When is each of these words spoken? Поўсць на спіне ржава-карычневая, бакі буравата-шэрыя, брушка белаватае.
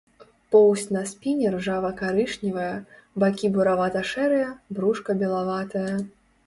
Поўсць 0.53 0.87
на 0.95 1.03
спіне 1.11 1.51
ржава-карычневая, 1.55 2.73
бакі 3.25 3.55
буравата-шэрыя, 3.59 4.49
брушка 4.77 5.11
белаватае. 5.23 5.89